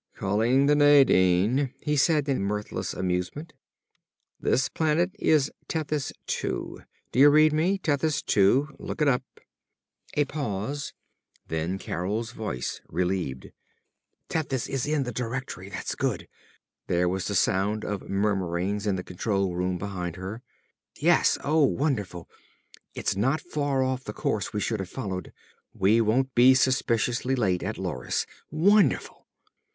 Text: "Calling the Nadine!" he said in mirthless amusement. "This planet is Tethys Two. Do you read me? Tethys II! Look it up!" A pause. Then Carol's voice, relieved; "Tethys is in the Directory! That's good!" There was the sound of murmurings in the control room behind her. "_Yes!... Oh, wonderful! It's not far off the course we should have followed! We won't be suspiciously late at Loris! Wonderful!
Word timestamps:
"Calling 0.15 0.65
the 0.65 0.73
Nadine!" 0.73 1.75
he 1.79 1.95
said 1.95 2.27
in 2.27 2.41
mirthless 2.41 2.95
amusement. 2.95 3.53
"This 4.39 4.67
planet 4.67 5.11
is 5.19 5.51
Tethys 5.67 6.11
Two. 6.25 6.79
Do 7.11 7.19
you 7.19 7.29
read 7.29 7.53
me? 7.53 7.77
Tethys 7.77 8.23
II! 8.35 8.63
Look 8.79 8.99
it 9.03 9.07
up!" 9.07 9.21
A 10.15 10.25
pause. 10.25 10.93
Then 11.49 11.77
Carol's 11.77 12.31
voice, 12.31 12.81
relieved; 12.89 13.51
"Tethys 14.27 14.67
is 14.67 14.87
in 14.87 15.03
the 15.03 15.11
Directory! 15.11 15.69
That's 15.69 15.93
good!" 15.93 16.27
There 16.87 17.07
was 17.07 17.27
the 17.27 17.35
sound 17.35 17.85
of 17.85 18.09
murmurings 18.09 18.87
in 18.87 18.95
the 18.95 19.03
control 19.03 19.53
room 19.53 19.77
behind 19.77 20.15
her. 20.15 20.41
"_Yes!... 20.99 21.37
Oh, 21.43 21.63
wonderful! 21.63 22.27
It's 22.95 23.15
not 23.15 23.39
far 23.39 23.83
off 23.83 24.05
the 24.05 24.13
course 24.13 24.51
we 24.51 24.61
should 24.61 24.79
have 24.79 24.89
followed! 24.89 25.31
We 25.75 26.01
won't 26.01 26.33
be 26.33 26.55
suspiciously 26.55 27.35
late 27.35 27.61
at 27.61 27.77
Loris! 27.77 28.25
Wonderful! 28.49 29.27